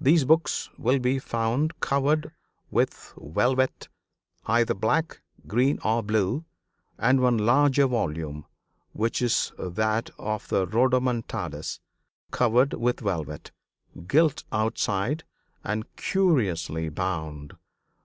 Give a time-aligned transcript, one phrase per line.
[0.00, 2.32] These books will be found covered
[2.72, 3.88] with velvet,
[4.44, 6.44] either black, green or blue,
[6.98, 8.44] and one larger volume,
[8.92, 11.78] which is that of the Rodomontades,
[12.32, 13.52] covered with velvet,
[14.08, 15.22] gilt outside
[15.62, 17.54] and curiously bound.